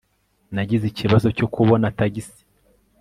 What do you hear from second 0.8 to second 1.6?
ikibazo cyo